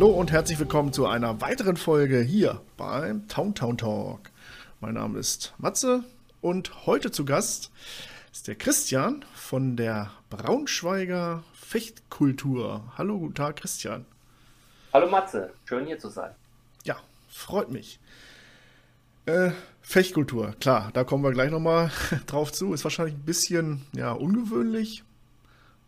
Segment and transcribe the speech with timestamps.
[0.00, 4.30] Hallo und herzlich willkommen zu einer weiteren Folge hier beim Town Town Talk.
[4.80, 6.04] Mein Name ist Matze
[6.40, 7.70] und heute zu Gast
[8.32, 12.90] ist der Christian von der Braunschweiger Fechtkultur.
[12.96, 14.06] Hallo, guten Tag, Christian.
[14.94, 16.30] Hallo Matze, schön hier zu sein.
[16.84, 16.96] Ja,
[17.28, 18.00] freut mich.
[19.26, 19.50] Äh,
[19.82, 21.90] Fechtkultur, klar, da kommen wir gleich nochmal
[22.26, 22.72] drauf zu.
[22.72, 25.04] Ist wahrscheinlich ein bisschen ja, ungewöhnlich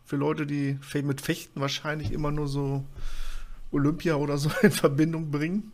[0.05, 2.85] für Leute, die mit Fechten wahrscheinlich immer nur so
[3.73, 5.71] Olympia oder so in Verbindung bringen.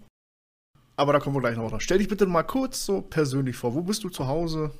[0.95, 1.81] Aber da kommen wir gleich noch drauf.
[1.81, 3.73] Stell dich bitte mal kurz so persönlich vor.
[3.73, 4.71] Wo bist du zu Hause?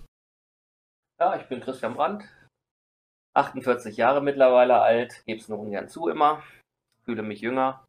[1.19, 2.23] Ja, ich bin Christian Brandt,
[3.35, 6.43] 48 Jahre mittlerweile alt, gebe es nur ungern zu immer,
[7.03, 7.85] fühle mich jünger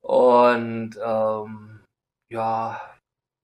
[0.00, 1.84] und ähm,
[2.28, 2.80] ja,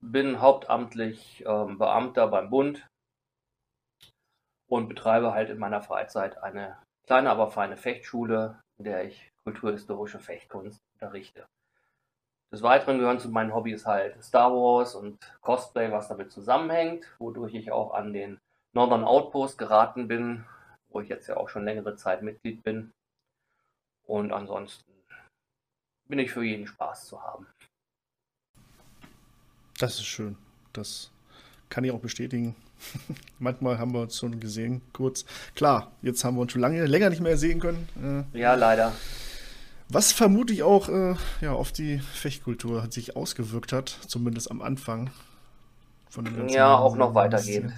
[0.01, 2.87] bin hauptamtlich ähm, Beamter beim Bund
[4.69, 10.19] und betreibe halt in meiner Freizeit eine kleine, aber feine Fechtschule, in der ich kulturhistorische
[10.19, 11.47] Fechtkunst unterrichte.
[12.51, 17.53] Des Weiteren gehören zu meinen Hobbys halt Star Wars und Cosplay, was damit zusammenhängt, wodurch
[17.53, 18.41] ich auch an den
[18.73, 20.43] Northern Outpost geraten bin,
[20.89, 22.91] wo ich jetzt ja auch schon längere Zeit Mitglied bin.
[24.05, 24.91] Und ansonsten
[26.09, 27.47] bin ich für jeden Spaß zu haben.
[29.79, 30.37] Das ist schön.
[30.73, 31.09] Das
[31.69, 32.53] kann ich auch bestätigen.
[33.39, 35.25] Manchmal haben wir uns schon gesehen, kurz.
[35.55, 38.27] Klar, jetzt haben wir uns schon lange, länger nicht mehr sehen können.
[38.33, 38.93] Äh, ja, leider.
[39.89, 45.11] Was vermutlich auch äh, ja, auf die Fechtkultur sich ausgewirkt hat, zumindest am Anfang.
[46.09, 47.73] Von dem ja, auch noch weitergehend.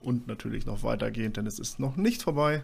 [0.00, 2.62] Und natürlich noch weitergehend, denn es ist noch nicht vorbei.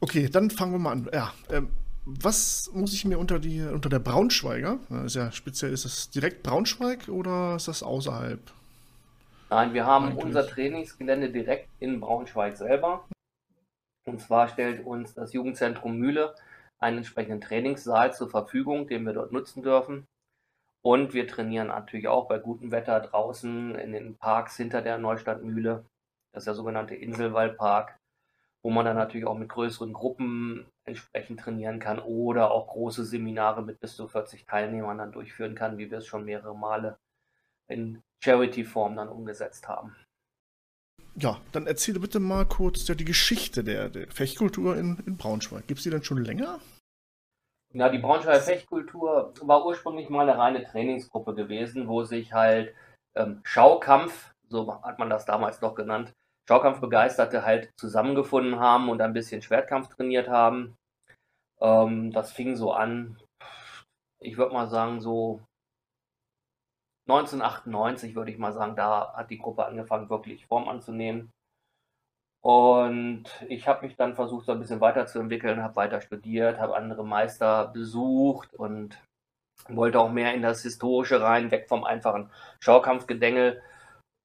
[0.00, 1.08] Okay, dann fangen wir mal an.
[1.12, 1.68] Ja, ähm,
[2.04, 6.42] was muss ich mir unter, die, unter der Braunschweiger, ist ja speziell, ist das direkt
[6.42, 8.40] Braunschweig oder ist das außerhalb?
[9.50, 10.24] Nein, wir haben Eigentlich.
[10.24, 13.04] unser Trainingsgelände direkt in Braunschweig selber.
[14.08, 16.34] Und zwar stellt uns das Jugendzentrum Mühle
[16.78, 20.06] einen entsprechenden Trainingssaal zur Verfügung, den wir dort nutzen dürfen.
[20.82, 25.84] Und wir trainieren natürlich auch bei gutem Wetter draußen in den Parks hinter der Neustadtmühle.
[26.32, 27.98] Das ist der sogenannte Inselwaldpark,
[28.62, 33.62] wo man dann natürlich auch mit größeren Gruppen entsprechend trainieren kann oder auch große Seminare
[33.62, 36.98] mit bis zu 40 Teilnehmern dann durchführen kann, wie wir es schon mehrere Male
[37.66, 39.94] in Charity-Form dann umgesetzt haben.
[41.20, 45.66] Ja, dann erzähle bitte mal kurz ja, die Geschichte der, der Fechtkultur in, in Braunschweig.
[45.66, 46.60] Gibt es die denn schon länger?
[47.74, 52.72] Ja, die Braunschweiger Fechtkultur war ursprünglich mal eine reine Trainingsgruppe gewesen, wo sich halt
[53.16, 56.12] ähm, Schaukampf, so hat man das damals noch genannt,
[56.48, 60.76] Schaukampfbegeisterte halt zusammengefunden haben und ein bisschen Schwertkampf trainiert haben.
[61.60, 63.20] Ähm, das fing so an,
[64.20, 65.42] ich würde mal sagen, so
[67.08, 71.30] 1998 würde ich mal sagen, da hat die Gruppe angefangen, wirklich Form anzunehmen.
[72.42, 77.04] Und ich habe mich dann versucht, so ein bisschen weiterzuentwickeln, habe weiter studiert, habe andere
[77.04, 78.98] Meister besucht und
[79.68, 82.30] wollte auch mehr in das Historische rein, weg vom einfachen
[82.60, 83.60] Schaukampfgedängel.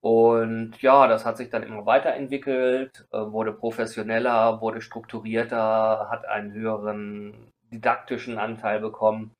[0.01, 6.51] Und ja, das hat sich dann immer weiterentwickelt, äh, wurde professioneller, wurde strukturierter, hat einen
[6.51, 9.31] höheren didaktischen Anteil bekommen.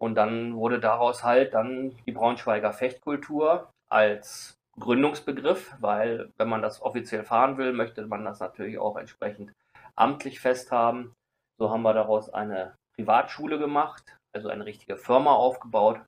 [0.00, 6.80] Und dann wurde daraus halt dann die Braunschweiger Fechtkultur als Gründungsbegriff, weil wenn man das
[6.80, 9.52] offiziell fahren will, möchte man das natürlich auch entsprechend
[9.96, 11.12] amtlich festhaben.
[11.58, 16.00] So haben wir daraus eine Privatschule gemacht, also eine richtige Firma aufgebaut.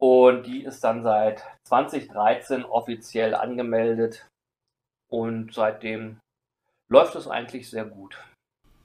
[0.00, 4.28] Und die ist dann seit 2013 offiziell angemeldet
[5.08, 6.18] und seitdem
[6.90, 8.18] läuft es eigentlich sehr gut.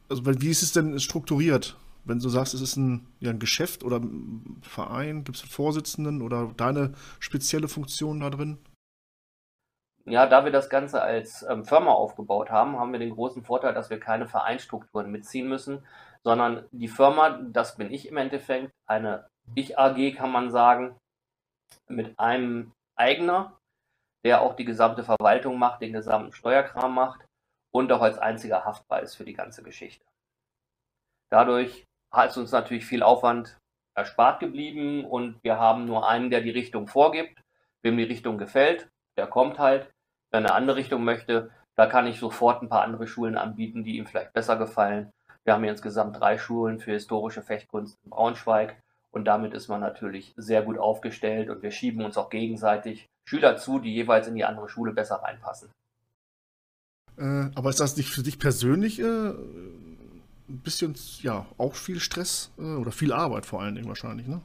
[0.10, 1.76] Also wie ist es denn strukturiert?
[2.08, 5.52] Wenn du sagst, es ist ein, ja, ein Geschäft oder ein Verein, gibt es einen
[5.52, 8.60] Vorsitzenden oder deine spezielle Funktion da drin?
[10.06, 13.74] Ja, da wir das Ganze als ähm, Firma aufgebaut haben, haben wir den großen Vorteil,
[13.74, 15.86] dass wir keine Vereinsstrukturen mitziehen müssen,
[16.24, 20.96] sondern die Firma, das bin ich im Endeffekt, eine Ich-AG kann man sagen,
[21.90, 23.58] mit einem Eigner,
[24.24, 27.26] der auch die gesamte Verwaltung macht, den gesamten Steuerkram macht
[27.74, 30.06] und auch als einziger haftbar ist für die ganze Geschichte.
[31.30, 33.58] Dadurch es uns natürlich viel Aufwand
[33.96, 37.42] erspart geblieben und wir haben nur einen, der die Richtung vorgibt.
[37.84, 39.90] Wem die Richtung gefällt, der kommt halt.
[40.32, 43.84] Wenn er eine andere Richtung möchte, da kann ich sofort ein paar andere Schulen anbieten,
[43.84, 45.12] die ihm vielleicht besser gefallen.
[45.46, 48.82] Wir haben hier insgesamt drei Schulen für historische Fechtkunst in Braunschweig
[49.12, 53.58] Und damit ist man natürlich sehr gut aufgestellt und wir schieben uns auch gegenseitig Schüler
[53.58, 55.70] zu, die jeweils in die andere Schule besser reinpassen.
[57.18, 59.34] Äh, aber ist das nicht für dich persönlich äh,
[60.50, 64.42] ein bisschen, ja, auch viel Stress äh, oder viel Arbeit vor allen Dingen wahrscheinlich, ne?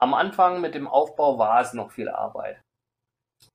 [0.00, 2.60] Am Anfang mit dem Aufbau war es noch viel Arbeit.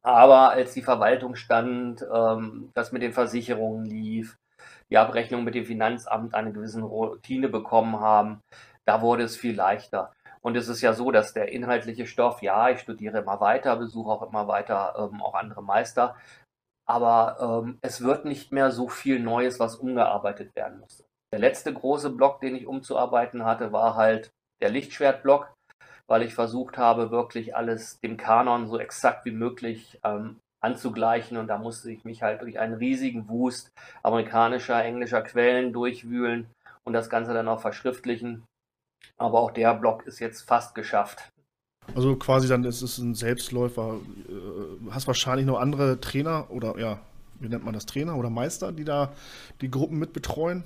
[0.01, 4.37] Aber als die Verwaltung stand, ähm, das mit den Versicherungen lief,
[4.89, 8.41] die Abrechnung mit dem Finanzamt eine gewisse Routine bekommen haben,
[8.85, 10.11] da wurde es viel leichter.
[10.41, 14.11] Und es ist ja so, dass der inhaltliche Stoff, ja, ich studiere immer weiter, besuche
[14.11, 16.17] auch immer weiter ähm, auch andere Meister,
[16.85, 21.03] aber ähm, es wird nicht mehr so viel Neues, was umgearbeitet werden muss.
[21.31, 24.31] Der letzte große Block, den ich umzuarbeiten hatte, war halt
[24.61, 25.53] der Lichtschwertblock,
[26.07, 31.47] weil ich versucht habe, wirklich alles dem Kanon so exakt wie möglich ähm, anzugleichen und
[31.47, 33.71] da musste ich mich halt durch einen riesigen Wust
[34.01, 36.49] amerikanischer, englischer Quellen durchwühlen
[36.85, 38.45] und das Ganze dann auch verschriftlichen.
[39.17, 41.29] Aber auch der Block ist jetzt fast geschafft.
[41.95, 43.99] Also quasi dann ist es ein Selbstläufer.
[44.29, 46.99] Äh, hast wahrscheinlich noch andere Trainer oder ja,
[47.39, 49.13] wie nennt man das Trainer oder Meister, die da
[49.61, 50.63] die Gruppen mit betreuen?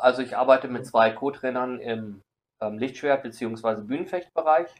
[0.00, 2.20] Also ich arbeite mit zwei Co-Trainern im
[2.60, 3.82] ähm, Lichtschwert- bzw.
[3.82, 4.70] Bühnenfechtbereich.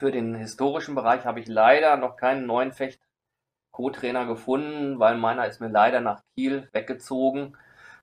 [0.00, 5.60] Für den historischen Bereich habe ich leider noch keinen neuen Fecht-Co-Trainer gefunden, weil meiner ist
[5.60, 7.56] mir leider nach Kiel weggezogen,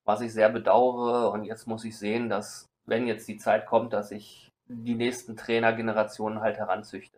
[0.06, 1.31] was ich sehr bedauere.
[1.31, 5.36] Und jetzt muss ich sehen, dass, wenn jetzt die Zeit kommt, dass ich die nächsten
[5.36, 7.18] Trainergenerationen halt heranzüchte.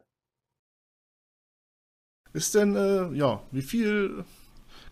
[2.33, 4.23] Ist denn, äh, ja, wie viel,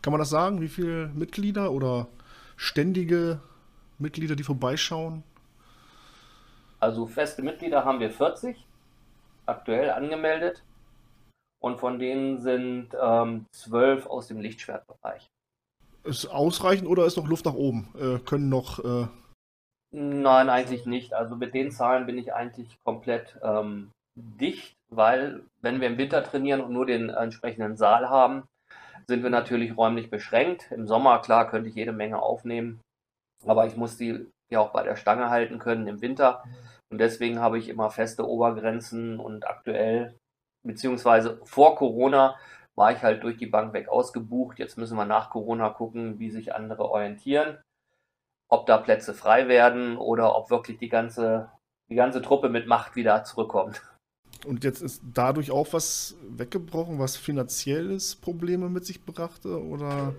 [0.01, 2.07] kann man das sagen, wie viele Mitglieder oder
[2.55, 3.39] ständige
[3.99, 5.23] Mitglieder, die vorbeischauen?
[6.79, 8.65] Also feste Mitglieder haben wir 40
[9.45, 10.63] aktuell angemeldet
[11.59, 15.29] und von denen sind ähm, 12 aus dem Lichtschwertbereich.
[16.03, 17.89] Ist ausreichend oder ist noch Luft nach oben?
[17.99, 19.07] Äh, können noch äh,
[19.91, 21.13] Nein, eigentlich nicht.
[21.13, 26.23] Also mit den Zahlen bin ich eigentlich komplett ähm, dicht, weil wenn wir im Winter
[26.23, 28.43] trainieren und nur den entsprechenden Saal haben,
[29.07, 30.71] sind wir natürlich räumlich beschränkt.
[30.71, 32.81] Im Sommer, klar, könnte ich jede Menge aufnehmen,
[33.45, 36.43] aber ich muss die ja auch bei der Stange halten können im Winter.
[36.89, 40.15] Und deswegen habe ich immer feste Obergrenzen und aktuell,
[40.65, 42.37] beziehungsweise vor Corona,
[42.75, 44.59] war ich halt durch die Bank weg ausgebucht.
[44.59, 47.57] Jetzt müssen wir nach Corona gucken, wie sich andere orientieren
[48.49, 51.51] ob da Plätze frei werden oder ob wirklich die ganze,
[51.89, 53.81] die ganze Truppe mit Macht wieder zurückkommt.
[54.45, 60.13] Und jetzt ist dadurch auch was weggebrochen, was finanzielles Probleme mit sich brachte, oder?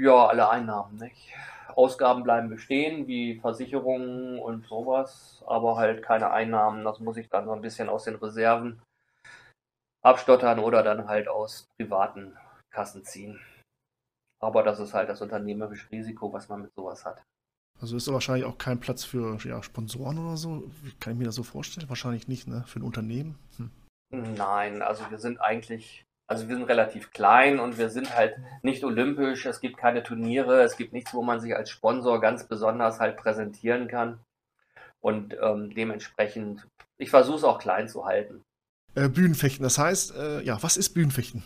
[0.00, 1.32] Ja, alle Einnahmen, nicht?
[1.74, 6.84] Ausgaben bleiben bestehen, wie Versicherungen und sowas, aber halt keine Einnahmen.
[6.84, 8.82] Das muss ich dann so ein bisschen aus den Reserven
[10.02, 12.36] abstottern oder dann halt aus privaten
[12.72, 13.40] Kassen ziehen.
[14.40, 17.22] Aber das ist halt das unternehmerische Risiko, was man mit sowas hat.
[17.80, 20.70] Also ist da wahrscheinlich auch kein Platz für ja, Sponsoren oder so?
[20.82, 21.88] Wie kann ich mir das so vorstellen?
[21.88, 22.64] Wahrscheinlich nicht, ne?
[22.66, 23.38] Für ein Unternehmen?
[23.58, 23.70] Hm.
[24.10, 28.82] Nein, also wir sind eigentlich, also wir sind relativ klein und wir sind halt nicht
[28.84, 29.44] olympisch.
[29.44, 33.16] Es gibt keine Turniere, es gibt nichts, wo man sich als Sponsor ganz besonders halt
[33.16, 34.20] präsentieren kann.
[35.00, 36.66] Und ähm, dementsprechend,
[36.98, 38.42] ich versuche es auch klein zu halten.
[38.94, 41.42] Äh, Bühnenfechten, das heißt, äh, ja, was ist Bühnenfechten?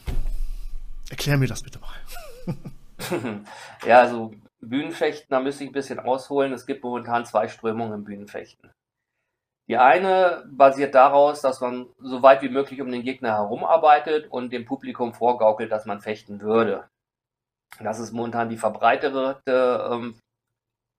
[1.10, 2.54] Erklär mir das bitte mal.
[3.86, 6.52] ja, also Bühnenfechten, da müsste ich ein bisschen ausholen.
[6.52, 8.70] Es gibt momentan zwei Strömungen im Bühnenfechten.
[9.68, 14.52] Die eine basiert daraus, dass man so weit wie möglich um den Gegner herumarbeitet und
[14.52, 16.88] dem Publikum vorgaukelt, dass man fechten würde.
[17.78, 20.18] Das ist momentan die verbreitete ähm,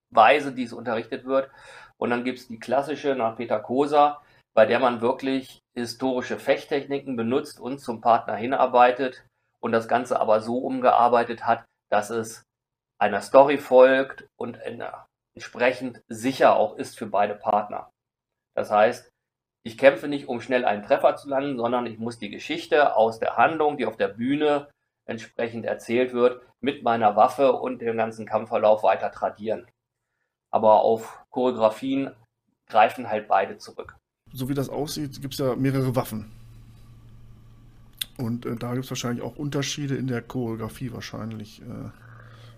[0.10, 1.50] Weise, die es unterrichtet wird.
[1.98, 4.22] Und dann gibt es die klassische nach Peter Koser,
[4.53, 9.25] bei der man wirklich historische Fechttechniken benutzt und zum Partner hinarbeitet
[9.60, 12.44] und das Ganze aber so umgearbeitet hat, dass es
[13.01, 14.60] einer Story folgt und
[15.34, 17.89] entsprechend sicher auch ist für beide Partner.
[18.55, 19.10] Das heißt,
[19.63, 23.20] ich kämpfe nicht, um schnell einen Treffer zu landen, sondern ich muss die Geschichte aus
[23.20, 24.70] der Handlung, die auf der Bühne
[25.05, 29.67] entsprechend erzählt wird, mit meiner Waffe und dem ganzen Kampfverlauf weiter tradieren.
[30.51, 32.12] Aber auf Choreografien
[32.67, 33.98] greifen halt beide zurück.
[34.31, 36.31] So wie das aussieht, gibt es ja mehrere Waffen.
[38.17, 41.63] Und äh, da gibt es wahrscheinlich auch Unterschiede in der Choreografie wahrscheinlich.
[41.63, 41.89] Äh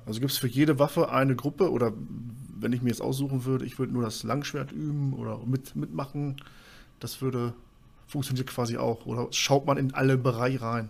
[0.06, 3.66] also gibt es für jede Waffe eine Gruppe oder wenn ich mir jetzt aussuchen würde,
[3.66, 6.38] ich würde nur das Langschwert üben oder mit, mitmachen,
[7.00, 7.54] das würde
[8.08, 9.06] funktioniert quasi auch.
[9.06, 10.90] Oder schaut man in alle Bereiche rein?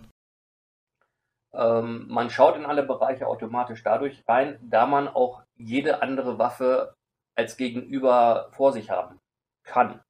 [1.52, 6.94] Ähm, man schaut in alle Bereiche automatisch dadurch rein, da man auch jede andere Waffe
[7.36, 9.18] als Gegenüber vor sich haben
[9.64, 10.00] kann.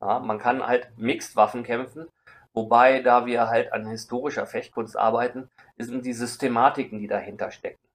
[0.00, 2.06] Ja, man kann halt Mixed-Waffen kämpfen,
[2.54, 7.89] wobei, da wir halt an historischer Fechtkunst arbeiten, sind die Systematiken, die dahinter stecken.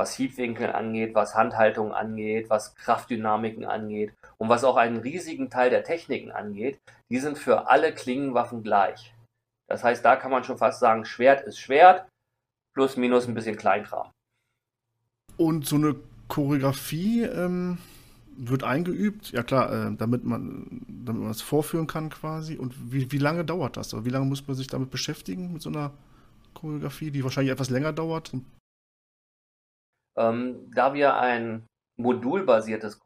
[0.00, 5.68] Was Hiebwinkel angeht, was Handhaltung angeht, was Kraftdynamiken angeht und was auch einen riesigen Teil
[5.68, 6.80] der Techniken angeht,
[7.10, 9.14] die sind für alle Klingenwaffen gleich.
[9.68, 12.08] Das heißt, da kann man schon fast sagen, Schwert ist Schwert,
[12.74, 14.10] plus minus ein bisschen Kleinkram.
[15.36, 15.96] Und so eine
[16.28, 17.76] Choreografie ähm,
[18.38, 22.56] wird eingeübt, ja klar, äh, damit man damit man es vorführen kann quasi.
[22.56, 23.92] Und wie, wie lange dauert das?
[23.92, 25.92] Oder wie lange muss man sich damit beschäftigen, mit so einer
[26.54, 28.32] Choreografie, die wahrscheinlich etwas länger dauert?
[30.16, 33.00] Ähm, da wir ein modulbasiertes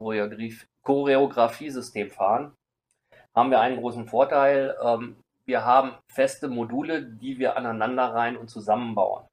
[0.83, 2.55] Choreografiesystem fahren,
[3.35, 4.77] haben wir einen großen Vorteil.
[4.83, 9.27] Ähm, wir haben feste Module, die wir aneinander rein und zusammenbauen.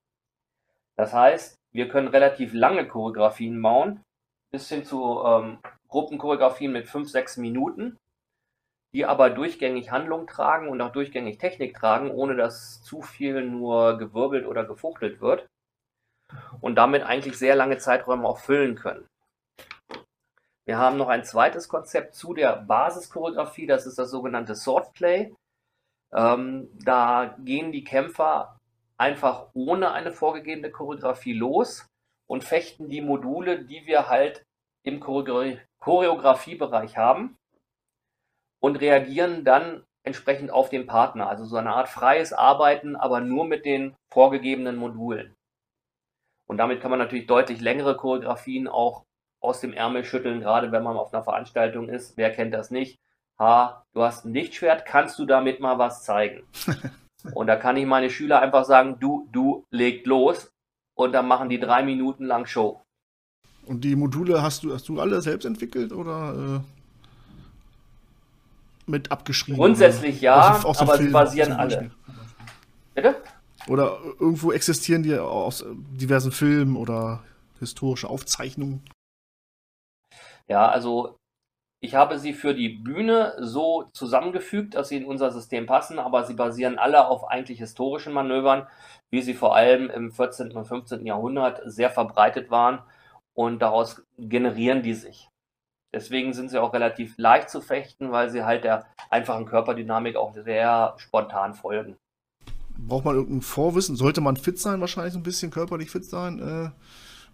[0.97, 4.01] Das heißt, wir können relativ lange Choreografien bauen,
[4.51, 7.97] bis hin zu ähm, Gruppenchoreografien mit 5, 6 Minuten,
[8.93, 13.97] die aber durchgängig Handlung tragen und auch durchgängig Technik tragen, ohne dass zu viel nur
[13.97, 15.47] gewirbelt oder gefuchtelt wird
[16.59, 19.07] und damit eigentlich sehr lange Zeiträume auch füllen können.
[20.65, 25.33] Wir haben noch ein zweites Konzept zu der Basischoreografie, das ist das sogenannte Swordplay.
[26.13, 28.57] Ähm, da gehen die Kämpfer
[28.97, 31.87] einfach ohne eine vorgegebene Choreografie los
[32.27, 34.45] und fechten die Module, die wir halt
[34.83, 37.37] im Choreografiebereich haben
[38.61, 41.27] und reagieren dann entsprechend auf den Partner.
[41.27, 45.35] Also so eine Art freies Arbeiten, aber nur mit den vorgegebenen Modulen.
[46.51, 49.05] Und damit kann man natürlich deutlich längere Choreografien auch
[49.39, 52.17] aus dem Ärmel schütteln, gerade wenn man auf einer Veranstaltung ist.
[52.17, 52.99] Wer kennt das nicht?
[53.39, 56.43] Ha, du hast ein Lichtschwert, kannst du damit mal was zeigen?
[57.35, 60.51] und da kann ich meine Schüler einfach sagen, du, du, legt los.
[60.93, 62.81] Und dann machen die drei Minuten lang Show.
[63.65, 66.59] Und die Module hast du, hast du alle selbst entwickelt oder äh,
[68.91, 69.57] mit abgeschrieben?
[69.57, 71.91] Grundsätzlich ja, aus, aus aber Film, sie basieren alle.
[72.93, 73.15] Bitte?
[73.67, 77.23] Oder irgendwo existieren die aus diversen Filmen oder
[77.59, 78.83] historische Aufzeichnungen?
[80.47, 81.17] Ja, also
[81.83, 86.25] ich habe sie für die Bühne so zusammengefügt, dass sie in unser System passen, aber
[86.25, 88.67] sie basieren alle auf eigentlich historischen Manövern,
[89.09, 90.51] wie sie vor allem im 14.
[90.51, 91.05] und 15.
[91.05, 92.83] Jahrhundert sehr verbreitet waren
[93.33, 95.29] und daraus generieren die sich.
[95.93, 100.33] Deswegen sind sie auch relativ leicht zu fechten, weil sie halt der einfachen Körperdynamik auch
[100.33, 101.97] sehr spontan folgen
[102.87, 103.95] braucht man irgendein Vorwissen?
[103.95, 106.39] Sollte man fit sein, wahrscheinlich so ein bisschen körperlich fit sein?
[106.39, 106.69] Äh,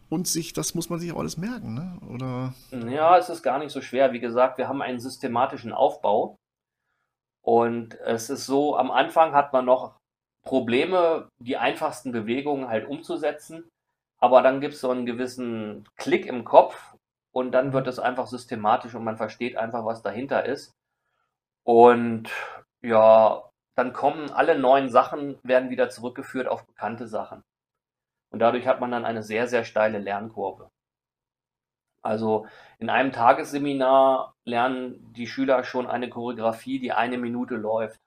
[0.10, 2.00] und sich, das muss man sich auch alles merken, ne?
[2.14, 2.54] Oder?
[2.90, 4.14] Ja, es ist gar nicht so schwer.
[4.14, 6.38] Wie gesagt, wir haben einen systematischen Aufbau.
[7.42, 9.98] Und es ist so, am Anfang hat man noch
[10.44, 13.70] Probleme, die einfachsten Bewegungen halt umzusetzen.
[14.20, 16.96] Aber dann gibt es so einen gewissen Klick im Kopf
[17.32, 20.72] und dann wird es einfach systematisch und man versteht einfach, was dahinter ist.
[21.64, 22.30] Und
[22.82, 23.47] ja,
[23.78, 27.44] dann kommen alle neuen Sachen, werden wieder zurückgeführt auf bekannte Sachen.
[28.32, 30.72] Und dadurch hat man dann eine sehr, sehr steile Lernkurve.
[32.02, 32.48] Also
[32.80, 38.00] in einem Tagesseminar lernen die Schüler schon eine Choreografie, die eine Minute läuft,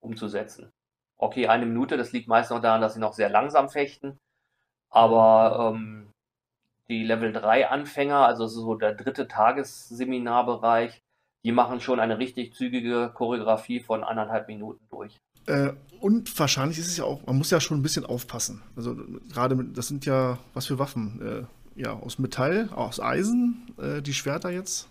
[0.00, 0.70] umzusetzen.
[1.16, 4.18] Okay, eine Minute, das liegt meist noch daran, dass sie noch sehr langsam fechten.
[4.90, 6.12] Aber ähm,
[6.88, 11.00] die Level 3 Anfänger, also so der dritte Tagesseminarbereich,
[11.46, 15.16] die machen schon eine richtig zügige Choreografie von anderthalb Minuten durch.
[15.46, 18.64] Äh, und wahrscheinlich ist es ja auch, man muss ja schon ein bisschen aufpassen.
[18.74, 18.96] Also
[19.32, 21.46] gerade, das sind ja, was für Waffen?
[21.76, 24.88] Äh, ja, aus Metall, aus Eisen, äh, die Schwerter jetzt?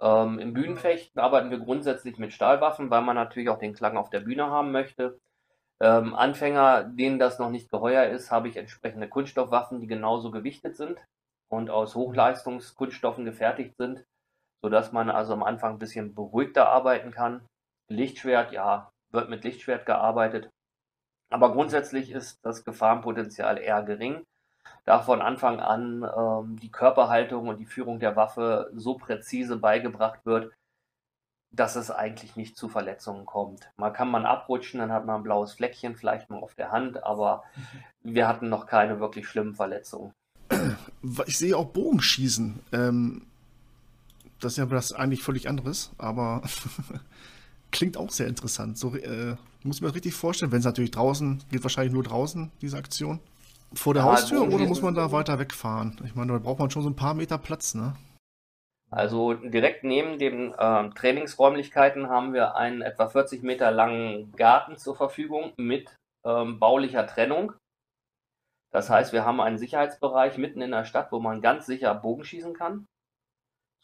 [0.00, 4.10] Ähm, Im Bühnenfechten arbeiten wir grundsätzlich mit Stahlwaffen, weil man natürlich auch den Klang auf
[4.10, 5.18] der Bühne haben möchte.
[5.80, 10.76] Ähm, Anfänger, denen das noch nicht geheuer ist, habe ich entsprechende Kunststoffwaffen, die genauso gewichtet
[10.76, 10.98] sind
[11.48, 14.04] und aus Hochleistungskunststoffen gefertigt sind
[14.62, 17.46] sodass man also am Anfang ein bisschen beruhigter arbeiten kann.
[17.88, 20.50] Lichtschwert, ja, wird mit Lichtschwert gearbeitet.
[21.30, 24.24] Aber grundsätzlich ist das Gefahrenpotenzial eher gering,
[24.84, 30.20] da von Anfang an ähm, die Körperhaltung und die Führung der Waffe so präzise beigebracht
[30.24, 30.52] wird,
[31.52, 33.70] dass es eigentlich nicht zu Verletzungen kommt.
[33.76, 37.02] Mal kann man abrutschen, dann hat man ein blaues Fleckchen vielleicht mal auf der Hand,
[37.02, 37.44] aber
[38.02, 38.14] mhm.
[38.14, 40.12] wir hatten noch keine wirklich schlimmen Verletzungen.
[41.26, 42.60] Ich sehe auch Bogenschießen.
[42.72, 43.29] Ähm,
[44.40, 46.42] das ist ja was eigentlich völlig anderes, aber
[47.70, 48.78] klingt auch sehr interessant.
[48.78, 52.02] So äh, muss ich mir das richtig vorstellen, wenn es natürlich draußen, geht wahrscheinlich nur
[52.02, 53.20] draußen, diese Aktion.
[53.72, 56.00] Vor der ja, Haustür oder muss man da weiter wegfahren?
[56.04, 57.94] Ich meine, da braucht man schon so ein paar Meter Platz, ne?
[58.90, 64.96] Also direkt neben den äh, Trainingsräumlichkeiten haben wir einen etwa 40 Meter langen Garten zur
[64.96, 67.52] Verfügung mit ähm, baulicher Trennung.
[68.72, 72.54] Das heißt, wir haben einen Sicherheitsbereich mitten in der Stadt, wo man ganz sicher Bogenschießen
[72.54, 72.86] kann.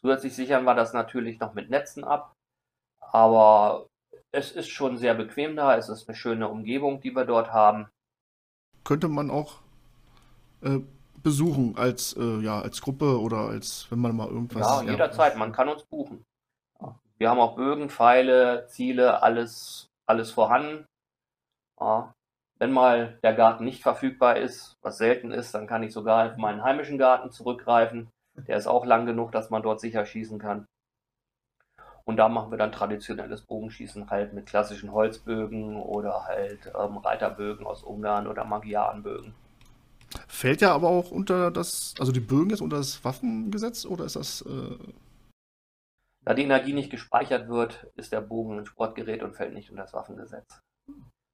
[0.01, 2.33] Zusätzlich sichern wir das natürlich noch mit Netzen ab.
[2.99, 3.87] Aber
[4.31, 5.75] es ist schon sehr bequem da.
[5.75, 7.89] Es ist eine schöne Umgebung, die wir dort haben.
[8.83, 9.59] Könnte man auch
[10.61, 10.79] äh,
[11.23, 14.61] besuchen als, äh, ja, als Gruppe oder als, wenn man mal irgendwas.
[14.61, 16.23] Ja, jederzeit, man kann uns buchen.
[17.17, 20.85] Wir haben auch Bögen, Pfeile, Ziele, alles, alles vorhanden.
[21.79, 22.13] Ja.
[22.59, 26.37] Wenn mal der Garten nicht verfügbar ist, was selten ist, dann kann ich sogar auf
[26.37, 28.09] meinen heimischen Garten zurückgreifen.
[28.45, 30.67] Der ist auch lang genug, dass man dort sicher schießen kann.
[32.05, 37.65] Und da machen wir dann traditionelles Bogenschießen halt mit klassischen Holzbögen oder halt ähm, Reiterbögen
[37.65, 39.33] aus Ungarn oder Magyarenbögen.
[40.27, 44.15] Fällt ja aber auch unter das, also die Bögen jetzt unter das Waffengesetz oder ist
[44.15, 44.41] das.
[44.43, 44.77] Äh...
[46.23, 49.83] Da die Energie nicht gespeichert wird, ist der Bogen ein Sportgerät und fällt nicht unter
[49.83, 50.61] das Waffengesetz.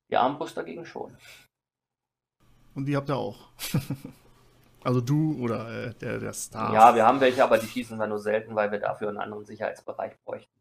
[0.10, 1.15] Die Armbrust dagegen schon.
[2.74, 3.50] Und die habt ihr auch.
[4.83, 6.73] also du oder äh, der, der Star.
[6.73, 9.45] Ja, wir haben welche, aber die schießen wir nur selten, weil wir dafür einen anderen
[9.45, 10.51] Sicherheitsbereich bräuchten.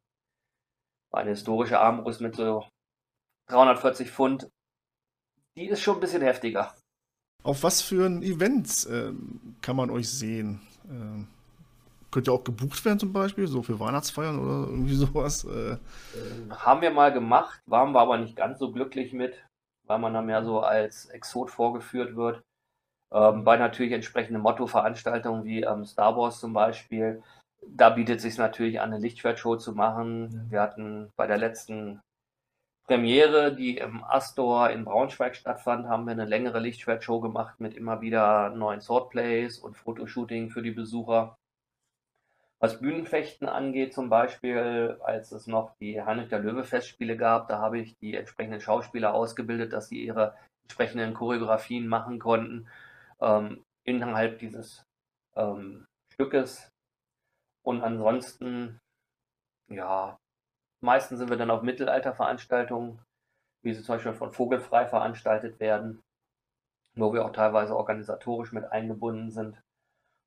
[1.10, 2.64] Eine historische Armbrust mit so
[3.48, 4.50] 340 Pfund,
[5.56, 6.74] die ist schon ein bisschen heftiger.
[7.42, 9.12] Auf was für ein Events äh,
[9.60, 10.60] kann man euch sehen?
[10.88, 11.26] Ähm,
[12.10, 15.44] könnt ihr auch gebucht werden zum Beispiel, so für Weihnachtsfeiern oder irgendwie sowas?
[15.44, 15.78] Äh.
[16.50, 19.34] Haben wir mal gemacht, waren wir aber nicht ganz so glücklich mit,
[19.86, 22.42] weil man dann mehr so als Exot vorgeführt wird.
[23.12, 27.22] Ähm, bei natürlich entsprechenden Motto-Veranstaltungen wie ähm, Star Wars zum Beispiel,
[27.66, 30.46] da bietet es sich natürlich an, eine Lichtschwertshow zu machen.
[30.50, 32.00] Wir hatten bei der letzten
[32.86, 38.00] Premiere, die im Astor in Braunschweig stattfand, haben wir eine längere Lichtschwertshow gemacht mit immer
[38.00, 41.36] wieder neuen Swordplays und Fotoshooting für die Besucher.
[42.60, 47.58] Was Bühnenfechten angeht, zum Beispiel, als es noch die Heinrich der Löwe Festspiele gab, da
[47.58, 52.68] habe ich die entsprechenden Schauspieler ausgebildet, dass sie ihre entsprechenden Choreografien machen konnten
[53.22, 54.84] ähm, innerhalb dieses
[55.36, 56.68] ähm, Stückes.
[57.64, 58.80] Und ansonsten,
[59.68, 60.18] ja,
[60.80, 63.00] meistens sind wir dann auf Mittelalterveranstaltungen,
[63.62, 66.02] wie sie zum Beispiel von Vogelfrei veranstaltet werden,
[66.94, 69.62] wo wir auch teilweise organisatorisch mit eingebunden sind.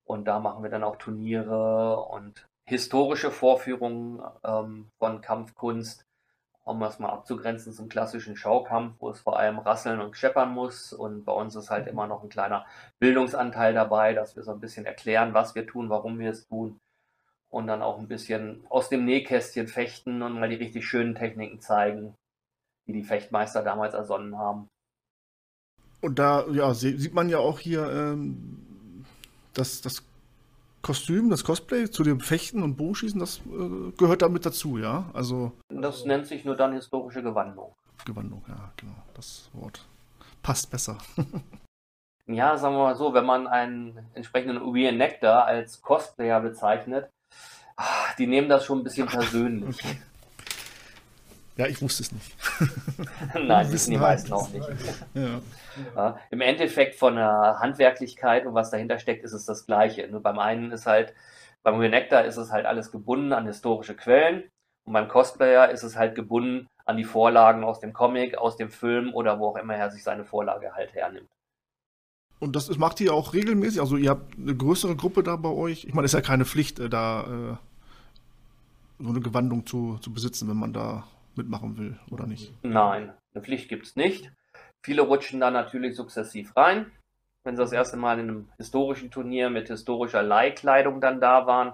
[0.04, 6.04] Und da machen wir dann auch Turniere und historische Vorführungen ähm, von Kampfkunst,
[6.66, 10.92] um das mal abzugrenzen zum klassischen Schaukampf, wo es vor allem rasseln und scheppern muss.
[10.92, 12.66] Und bei uns ist halt immer noch ein kleiner
[12.98, 16.80] Bildungsanteil dabei, dass wir so ein bisschen erklären, was wir tun, warum wir es tun.
[17.50, 21.60] Und dann auch ein bisschen aus dem Nähkästchen fechten und mal die richtig schönen Techniken
[21.60, 22.16] zeigen,
[22.88, 24.68] die die Fechtmeister damals ersonnen haben.
[26.00, 29.04] Und da ja, sieht man ja auch hier ähm,
[29.54, 30.02] das, das
[30.86, 35.10] Kostüm, das Cosplay zu dem Fechten und Bogenschießen, das äh, gehört damit dazu, ja?
[35.14, 35.50] Also.
[35.68, 37.74] Das nennt sich nur dann historische Gewandung.
[38.04, 38.94] Gewandung, ja, genau.
[39.14, 39.84] Das Wort
[40.44, 40.98] passt besser.
[42.26, 47.10] ja, sagen wir mal so, wenn man einen entsprechenden Reenactor als Cosplayer bezeichnet,
[47.76, 49.84] ah, die nehmen das schon ein bisschen persönlich.
[49.84, 49.96] Okay.
[51.56, 52.36] Ja, ich wusste es nicht.
[53.34, 54.68] Nein, wissen die meisten auch nicht.
[55.14, 55.40] Ja.
[55.94, 60.08] Ja, Im Endeffekt von der Handwerklichkeit und was dahinter steckt, ist es das Gleiche.
[60.08, 61.14] Nur beim einen ist halt,
[61.62, 64.44] beim Renektar ist es halt alles gebunden an historische Quellen
[64.86, 68.70] und beim Cosplayer ist es halt gebunden an die Vorlagen aus dem Comic, aus dem
[68.70, 71.28] Film oder wo auch immer er sich seine Vorlage halt hernimmt.
[72.38, 73.80] Und das macht ihr auch regelmäßig?
[73.80, 75.84] Also ihr habt eine größere Gruppe da bei euch?
[75.84, 77.56] Ich meine, es ist ja keine Pflicht, äh, da äh,
[79.02, 81.04] so eine Gewandung zu, zu besitzen, wenn man da
[81.36, 82.52] mitmachen will, oder nicht?
[82.62, 84.32] Nein, eine Pflicht gibt es nicht.
[84.84, 86.90] Viele rutschen da natürlich sukzessiv rein.
[87.44, 91.72] Wenn sie das erste Mal in einem historischen Turnier mit historischer Leihkleidung dann da waren,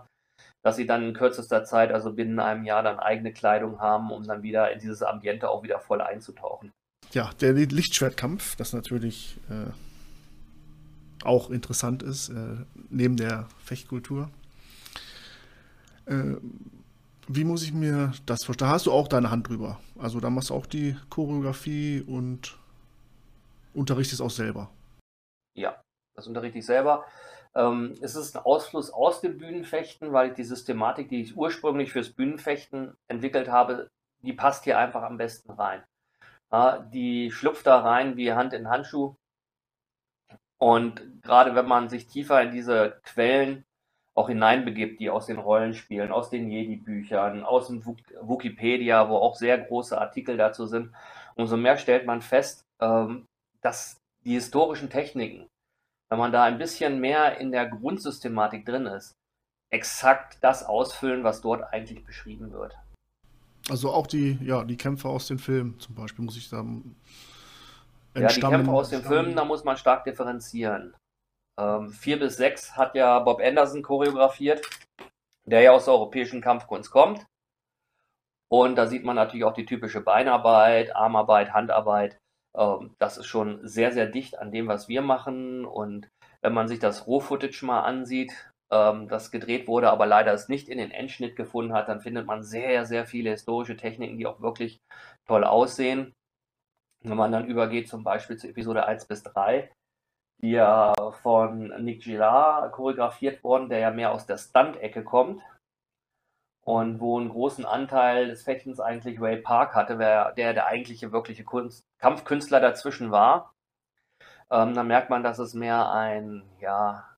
[0.62, 4.26] dass sie dann in kürzester Zeit, also binnen einem Jahr, dann eigene Kleidung haben, um
[4.26, 6.72] dann wieder in dieses Ambiente auch wieder voll einzutauchen.
[7.12, 9.70] Ja, der Lichtschwertkampf, das natürlich äh,
[11.24, 14.30] auch interessant ist, äh, neben der Fechtkultur.
[16.06, 16.36] Äh,
[17.28, 18.68] wie muss ich mir das vorstellen?
[18.68, 19.78] Da hast du auch deine Hand drüber.
[19.98, 22.58] Also da machst du auch die Choreografie und
[23.74, 24.70] unterrichtest auch selber.
[25.54, 25.82] Ja,
[26.14, 27.04] das unterrichte ich selber.
[27.54, 32.10] Ähm, es ist ein Ausfluss aus dem Bühnenfechten, weil die Systematik, die ich ursprünglich fürs
[32.10, 33.90] Bühnenfechten entwickelt habe,
[34.22, 35.82] die passt hier einfach am besten rein.
[36.50, 39.16] Ja, die schlüpft da rein wie Hand in Handschuh.
[40.58, 43.64] Und gerade wenn man sich tiefer in diese Quellen
[44.14, 49.58] auch hineinbegibt, die aus den Rollenspielen, aus den Jedi-Büchern, aus dem Wikipedia, wo auch sehr
[49.58, 50.92] große Artikel dazu sind,
[51.34, 53.26] umso mehr stellt man fest, ähm,
[53.62, 55.48] dass die historischen Techniken,
[56.10, 59.14] wenn man da ein bisschen mehr in der Grundsystematik drin ist,
[59.70, 62.76] exakt das ausfüllen, was dort eigentlich beschrieben wird.
[63.70, 66.96] Also auch die, ja, die Kämpfe aus den Filmen zum Beispiel, muss ich sagen.
[68.14, 70.94] Ja, die Kämpfe aus den Filmen, da muss man stark differenzieren.
[71.58, 74.68] Ähm, vier bis sechs hat ja Bob Anderson choreografiert,
[75.44, 77.26] der ja aus der europäischen Kampfkunst kommt.
[78.48, 82.18] Und da sieht man natürlich auch die typische Beinarbeit, Armarbeit, Handarbeit.
[82.56, 85.64] Ähm, das ist schon sehr, sehr dicht an dem, was wir machen.
[85.64, 86.08] Und
[86.42, 88.32] Wenn man sich das Roh-Footage mal ansieht,
[88.70, 92.26] ähm, das gedreht wurde, aber leider es nicht in den Endschnitt gefunden hat, dann findet
[92.26, 94.80] man sehr, sehr viele historische Techniken, die auch wirklich
[95.26, 96.12] toll aussehen.
[97.04, 99.70] Wenn man dann übergeht zum Beispiel zu Episode 1 bis 3,
[100.42, 105.42] die ja von Nick Gillard choreografiert wurden, der ja mehr aus der Stunt-Ecke kommt
[106.64, 111.44] und wo einen großen Anteil des Fechtens eigentlich Ray Park hatte, der der eigentliche wirkliche
[111.44, 113.54] Kunst Kampfkünstler dazwischen war.
[114.50, 117.08] Ähm, dann merkt man, dass es mehr ein ja,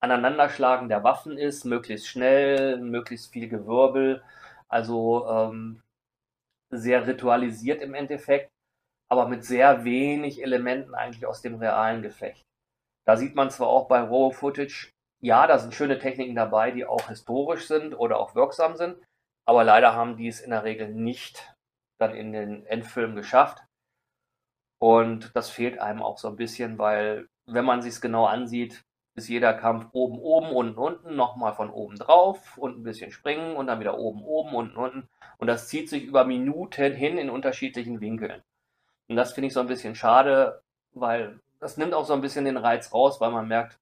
[0.00, 4.22] Aneinanderschlagen der Waffen ist, möglichst schnell, möglichst viel Gewirbel,
[4.68, 5.82] also ähm,
[6.70, 8.50] sehr ritualisiert im Endeffekt,
[9.14, 12.44] aber mit sehr wenig Elementen eigentlich aus dem realen Gefecht.
[13.06, 14.90] Da sieht man zwar auch bei Raw Footage,
[15.22, 18.96] ja, da sind schöne Techniken dabei, die auch historisch sind oder auch wirksam sind,
[19.46, 21.54] aber leider haben die es in der Regel nicht
[21.98, 23.62] dann in den Endfilm geschafft.
[24.80, 28.84] Und das fehlt einem auch so ein bisschen, weil wenn man sich es genau ansieht,
[29.16, 33.54] ist jeder Kampf oben, oben, unten, unten, nochmal von oben drauf und ein bisschen springen
[33.54, 35.08] und dann wieder oben, oben, unten, unten.
[35.38, 38.42] Und das zieht sich über Minuten hin in unterschiedlichen Winkeln.
[39.08, 40.62] Und das finde ich so ein bisschen schade,
[40.92, 43.78] weil das nimmt auch so ein bisschen den Reiz raus, weil man merkt,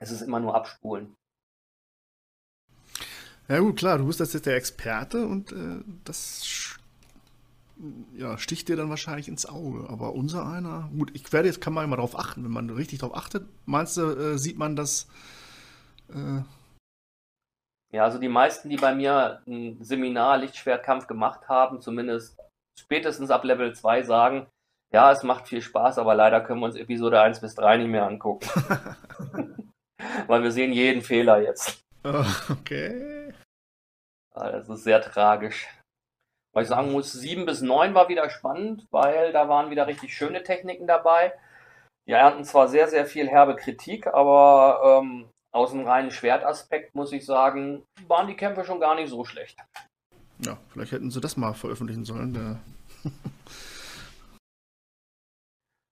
[0.00, 1.16] es ist immer nur abspulen.
[3.48, 6.78] Ja gut, klar, du bist jetzt der Experte und äh, das
[8.14, 9.88] ja, sticht dir dann wahrscheinlich ins Auge.
[9.88, 12.98] Aber unser einer, gut, ich werde jetzt, kann man immer darauf achten, wenn man richtig
[12.98, 13.48] darauf achtet.
[13.66, 15.08] Meinst du, äh, sieht man das?
[16.10, 16.42] Äh
[17.90, 22.38] ja, also die meisten, die bei mir ein Seminar Lichtschwertkampf gemacht haben, zumindest
[22.78, 24.46] spätestens ab Level 2 sagen,
[24.92, 27.88] ja, es macht viel Spaß, aber leider können wir uns Episode 1 bis 3 nicht
[27.88, 28.48] mehr angucken.
[30.26, 31.84] Weil wir sehen jeden Fehler jetzt.
[32.50, 33.32] Okay.
[34.34, 35.68] Das ist sehr tragisch.
[36.54, 40.16] Weil ich sagen muss, 7 bis 9 war wieder spannend, weil da waren wieder richtig
[40.16, 41.32] schöne Techniken dabei.
[42.06, 47.12] Die ernten zwar sehr, sehr viel herbe Kritik, aber ähm, aus dem reinen Schwertaspekt muss
[47.12, 49.58] ich sagen, waren die Kämpfe schon gar nicht so schlecht.
[50.40, 52.58] Ja, vielleicht hätten sie das mal veröffentlichen sollen.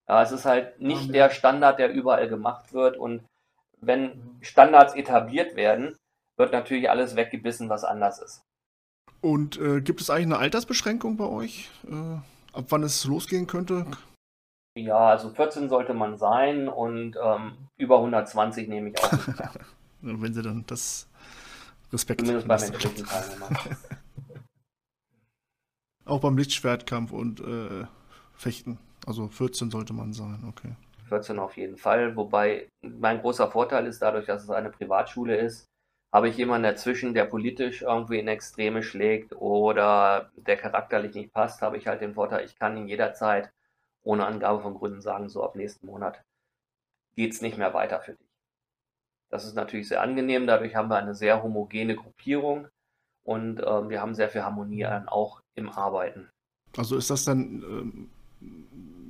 [0.09, 2.97] ja, es ist halt nicht der Standard, der überall gemacht wird.
[2.97, 3.23] Und
[3.81, 5.97] wenn Standards etabliert werden,
[6.37, 8.43] wird natürlich alles weggebissen, was anders ist.
[9.21, 11.71] Und äh, gibt es eigentlich eine Altersbeschränkung bei euch?
[11.91, 12.19] Äh,
[12.53, 13.87] ab wann es losgehen könnte?
[14.77, 19.51] Ja, also 14 sollte man sein und ähm, über 120 nehme ich auch nicht mehr.
[20.03, 21.09] Wenn sie dann das
[21.93, 23.49] Respekt Zumindest beim menschlichen Teilnehmer.
[26.07, 27.87] auch beim Lichtschwertkampf und äh,
[28.35, 28.79] Fechten.
[29.07, 30.73] Also 14 sollte man sein, okay.
[31.09, 32.17] 14 auf jeden Fall.
[32.17, 35.67] Wobei mein großer Vorteil ist, dadurch, dass es eine Privatschule ist,
[36.13, 41.63] habe ich jemanden dazwischen, der politisch irgendwie in Extreme schlägt oder der charakterlich nicht passt,
[41.63, 43.53] habe ich halt den Vorteil, ich kann ihn jederzeit
[44.03, 46.23] ohne Angabe von Gründen sagen, so ab nächsten Monat
[47.17, 48.29] geht es nicht mehr weiter für dich.
[49.31, 52.69] Das ist natürlich sehr angenehm, dadurch haben wir eine sehr homogene Gruppierung
[53.27, 56.29] und äh, wir haben sehr viel Harmonie dann auch im Arbeiten.
[56.77, 58.11] Also ist das dann ähm,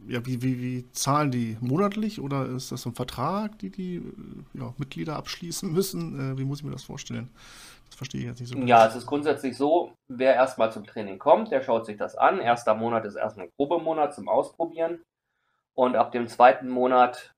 [0.09, 3.97] ja, wie, wie, wie zahlen die monatlich oder ist das so ein Vertrag, die die
[3.97, 6.35] äh, ja, Mitglieder abschließen müssen?
[6.35, 7.31] Äh, wie muss ich mir das vorstellen?
[7.87, 8.69] Das verstehe ich jetzt nicht so gut.
[8.69, 12.41] Ja, es ist grundsätzlich so, wer erstmal zum Training kommt, der schaut sich das an.
[12.41, 15.03] Erster Monat ist erstmal ein Probemonat zum Ausprobieren.
[15.75, 17.33] Und ab dem zweiten Monat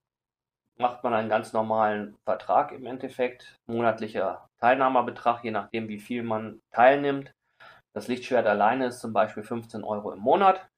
[0.79, 3.57] macht man einen ganz normalen Vertrag im Endeffekt.
[3.67, 7.33] Monatlicher Teilnahmebetrag, je nachdem, wie viel man teilnimmt.
[7.93, 10.69] Das Lichtschwert alleine ist zum Beispiel 15 Euro im Monat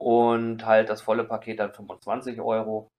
[0.00, 2.90] und halt das volle Paket dann 25 Euro.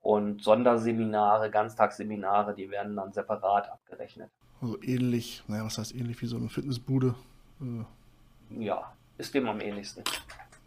[0.00, 4.30] Und Sonderseminare, Ganztagsseminare, die werden dann separat abgerechnet.
[4.60, 7.14] Also ähnlich, naja, was heißt ähnlich wie so eine Fitnessbude?
[7.60, 10.04] Äh, ja, ist dem am ähnlichsten.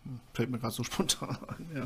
[0.04, 1.84] Hm, fällt mir gerade so spontan ein, ja.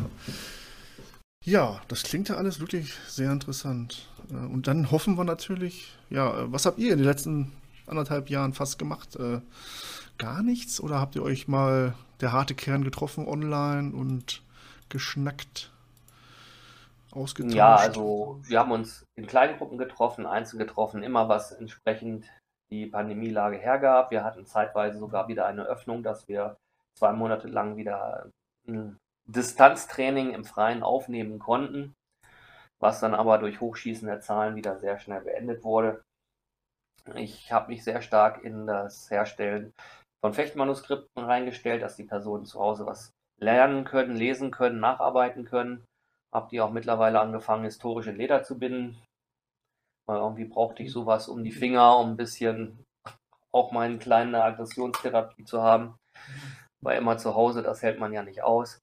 [1.45, 4.07] Ja, das klingt ja alles wirklich sehr interessant.
[4.31, 7.51] Äh, und dann hoffen wir natürlich, ja, äh, was habt ihr in den letzten
[7.85, 9.15] anderthalb Jahren fast gemacht?
[9.17, 9.41] Äh,
[10.17, 10.79] gar nichts?
[10.79, 14.41] Oder habt ihr euch mal der harte Kern getroffen online und
[14.89, 15.71] geschnackt?
[17.11, 17.55] Ausgetauscht?
[17.55, 22.25] Ja, also wir haben uns in kleinen Gruppen getroffen, einzeln getroffen, immer was entsprechend
[22.71, 24.09] die Pandemielage hergab.
[24.11, 26.57] Wir hatten zeitweise sogar wieder eine Öffnung, dass wir
[26.97, 28.31] zwei Monate lang wieder
[29.25, 31.95] Distanztraining im Freien aufnehmen konnten,
[32.79, 36.03] was dann aber durch Hochschießen der Zahlen wieder sehr schnell beendet wurde.
[37.15, 39.73] Ich habe mich sehr stark in das Herstellen
[40.21, 45.85] von Fechtmanuskripten reingestellt, dass die Personen zu Hause was lernen können, lesen können, nacharbeiten können.
[46.33, 48.97] Hab die auch mittlerweile angefangen, historische Leder zu binden.
[50.07, 52.83] Weil irgendwie brauchte ich sowas um die Finger, um ein bisschen
[53.53, 55.95] auch meine kleine Aggressionstherapie zu haben.
[56.81, 58.82] Weil immer zu Hause, das hält man ja nicht aus.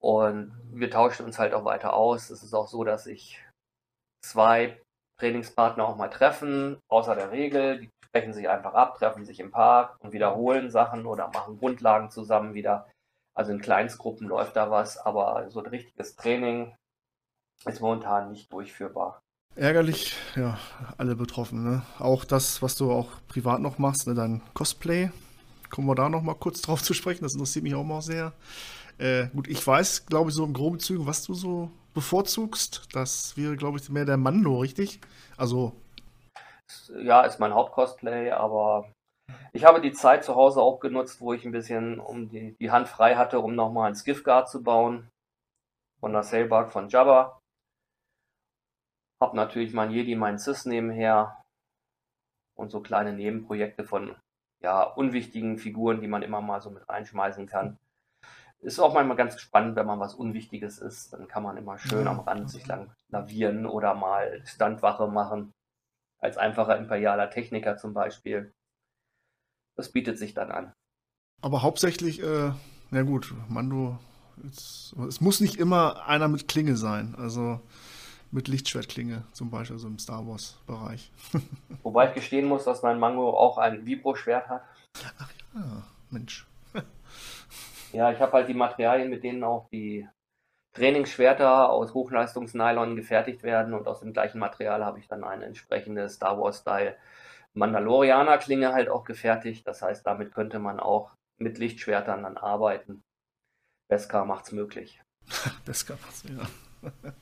[0.00, 2.30] Und wir tauschen uns halt auch weiter aus.
[2.30, 3.42] Es ist auch so, dass sich
[4.24, 4.80] zwei
[5.18, 7.80] Trainingspartner auch mal treffen, außer der Regel.
[7.80, 12.10] Die sprechen sich einfach ab, treffen sich im Park und wiederholen Sachen oder machen Grundlagen
[12.10, 12.88] zusammen wieder.
[13.36, 16.74] Also in Kleinstgruppen läuft da was, aber so ein richtiges Training
[17.66, 19.20] ist momentan nicht durchführbar.
[19.54, 20.58] Ärgerlich, ja,
[20.96, 21.62] alle betroffen.
[21.62, 21.82] Ne?
[21.98, 25.10] Auch das, was du auch privat noch machst, ne, dein Cosplay.
[25.68, 28.32] Kommen wir da noch mal kurz drauf zu sprechen, das interessiert mich auch mal sehr.
[29.00, 32.86] Äh, gut, ich weiß, glaube ich, so im groben Zügen, was du so bevorzugst.
[32.92, 35.00] Das wäre, glaube ich, mehr der Mando, richtig?
[35.38, 35.72] Also.
[36.98, 38.92] Ja, ist mein Hauptcosplay, aber
[39.54, 42.70] ich habe die Zeit zu Hause auch genutzt, wo ich ein bisschen um die, die
[42.70, 45.08] Hand frei hatte, um nochmal ein Skiff-Guard zu bauen.
[46.00, 47.40] Von der Sailbark von Jabba.
[49.22, 51.42] Hab natürlich mein Jedi, mein Cis nebenher.
[52.54, 54.14] Und so kleine Nebenprojekte von
[54.62, 57.78] ja, unwichtigen Figuren, die man immer mal so mit reinschmeißen kann.
[58.62, 61.12] Ist auch manchmal ganz spannend, wenn man was Unwichtiges ist.
[61.12, 65.52] Dann kann man immer schön am Rand sich lang lavieren oder mal Standwache machen.
[66.18, 68.52] Als einfacher imperialer Techniker zum Beispiel.
[69.76, 70.72] Das bietet sich dann an.
[71.40, 72.52] Aber hauptsächlich, äh,
[72.90, 73.98] na gut, Mando,
[74.46, 77.14] es, es muss nicht immer einer mit Klinge sein.
[77.16, 77.60] Also
[78.30, 81.10] mit Lichtschwertklinge zum Beispiel, so im Star Wars-Bereich.
[81.82, 84.62] Wobei ich gestehen muss, dass mein Mango auch ein Vibro-Schwert hat.
[85.18, 86.46] Ach ja, Mensch.
[87.92, 90.08] Ja, ich habe halt die Materialien, mit denen auch die
[90.72, 96.08] Trainingsschwerter aus Hochleistungsnylon gefertigt werden und aus dem gleichen Material habe ich dann eine entsprechende
[96.08, 96.96] Star Wars-Style
[97.54, 99.66] Mandalorianer-Klinge halt auch gefertigt.
[99.66, 103.02] Das heißt, damit könnte man auch mit Lichtschwertern dann arbeiten.
[103.88, 105.00] Beskar macht's möglich.
[105.64, 106.90] Beskar macht's, ja.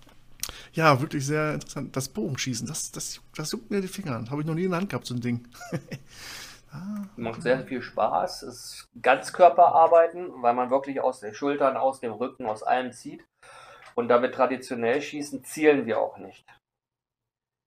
[0.73, 1.97] Ja, wirklich sehr interessant.
[1.97, 4.31] Das Bogenschießen, das, das, das juckt mir die Finger an.
[4.31, 5.49] Habe ich noch nie in der Hand gehabt, so ein Ding.
[6.73, 8.43] ah, Macht sehr viel Spaß.
[8.43, 13.27] Es ist Ganzkörperarbeiten, weil man wirklich aus den Schultern, aus dem Rücken, aus allem zieht.
[13.95, 16.47] Und da wir traditionell schießen, zielen wir auch nicht.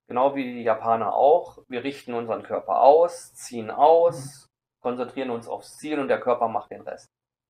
[0.08, 1.60] Genau wie die Japaner auch.
[1.68, 4.48] Wir richten unseren Körper aus, ziehen aus,
[4.82, 7.08] konzentrieren uns aufs Ziel und der Körper macht den Rest.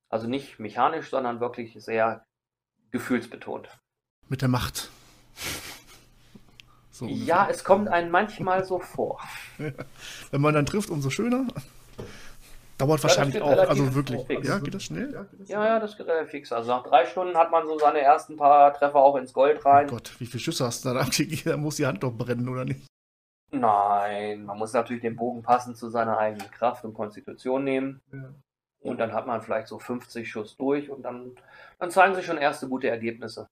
[0.09, 2.25] Also nicht mechanisch, sondern wirklich sehr
[2.91, 3.79] gefühlsbetont.
[4.27, 4.89] Mit der Macht.
[7.01, 9.19] So ja, es kommt einem manchmal so vor.
[9.57, 11.47] Wenn man dann trifft, umso schöner.
[12.77, 14.23] Dauert ja, wahrscheinlich auch, also wirklich.
[14.27, 14.47] Fix.
[14.47, 15.11] Ja, geht das schnell?
[15.11, 16.51] Ja, das ja, ja, das geht relativ fix.
[16.51, 19.87] Also nach drei Stunden hat man so seine ersten paar Treffer auch ins Gold rein.
[19.87, 21.41] Oh Gott, wie viele Schüsse hast du da abgegeben?
[21.49, 22.85] Da muss die Hand doch brennen, oder nicht?
[23.49, 28.01] Nein, man muss natürlich den Bogen passend zu seiner eigenen Kraft und Konstitution nehmen.
[28.13, 28.31] Ja.
[28.81, 31.31] Und dann hat man vielleicht so 50 Schuss durch und dann,
[31.79, 33.49] dann zeigen sich schon erste gute Ergebnisse.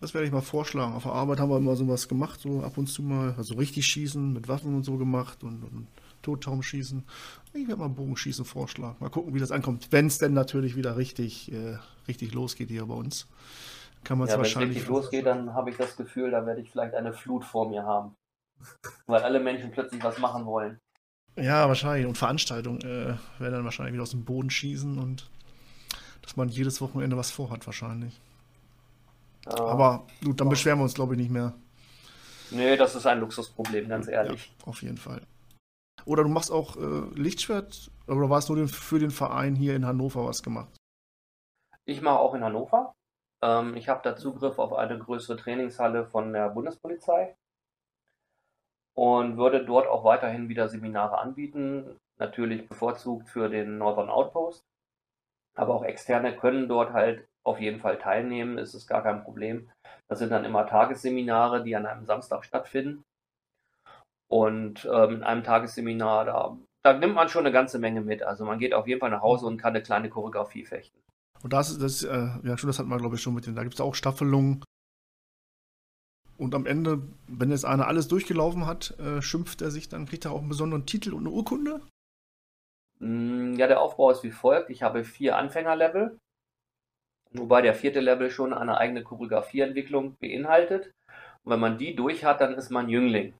[0.00, 0.94] Das werde ich mal vorschlagen.
[0.94, 3.34] Auf der Arbeit haben wir immer sowas gemacht, so ab und zu mal.
[3.38, 5.86] Also richtig schießen, mit Waffen und so gemacht und, und
[6.22, 7.02] Totraumschießen.
[7.54, 8.96] Ich werde mal Bogenschießen vorschlagen.
[9.00, 9.88] Mal gucken, wie das ankommt.
[9.90, 11.78] Wenn es denn natürlich wieder richtig, äh,
[12.08, 13.26] richtig losgeht hier bei uns.
[14.04, 14.68] Kann man es ja, wahrscheinlich.
[14.68, 17.44] Wenn es richtig losgeht, dann habe ich das Gefühl, da werde ich vielleicht eine Flut
[17.44, 18.14] vor mir haben.
[19.06, 20.78] Weil alle Menschen plötzlich was machen wollen.
[21.36, 22.06] Ja, wahrscheinlich.
[22.06, 25.30] Und Veranstaltungen äh, werden dann wahrscheinlich wieder aus dem Boden schießen und
[26.22, 28.20] dass man jedes Wochenende was vorhat, wahrscheinlich.
[29.46, 29.64] Ja.
[29.64, 31.54] Aber gut, dann beschweren wir uns, glaube ich, nicht mehr.
[32.50, 34.54] Nee, das ist ein Luxusproblem, ganz ehrlich.
[34.58, 35.22] Ja, auf jeden Fall.
[36.04, 39.86] Oder du machst auch äh, Lichtschwert, oder war es nur für den Verein hier in
[39.86, 40.76] Hannover was gemacht?
[41.84, 42.94] Ich mache auch in Hannover.
[43.42, 47.36] Ähm, ich habe da Zugriff auf eine größere Trainingshalle von der Bundespolizei
[48.94, 51.96] und würde dort auch weiterhin wieder Seminare anbieten.
[52.18, 54.64] Natürlich bevorzugt für den Northern Outpost.
[55.54, 59.70] Aber auch Externe können dort halt auf jeden Fall teilnehmen, ist es gar kein Problem.
[60.08, 63.04] Das sind dann immer Tagesseminare, die an einem Samstag stattfinden.
[64.28, 68.22] Und ähm, in einem Tagesseminar, da, da nimmt man schon eine ganze Menge mit.
[68.22, 70.98] Also man geht auf jeden Fall nach Hause und kann eine kleine Choreografie fechten.
[71.42, 73.62] Und das, das äh, ja schon, das hat man glaube ich schon mit den, da
[73.62, 74.64] gibt es auch Staffelungen.
[76.38, 80.24] Und am Ende, wenn jetzt einer alles durchgelaufen hat, äh, schimpft er sich, dann kriegt
[80.24, 81.80] er auch einen besonderen Titel und eine Urkunde?
[82.98, 84.70] Mm, ja, der Aufbau ist wie folgt.
[84.70, 86.18] Ich habe vier Anfängerlevel
[87.32, 90.92] wobei der vierte Level schon eine eigene Choreografieentwicklung beinhaltet.
[91.44, 93.34] Und wenn man die durch hat, dann ist man Jüngling.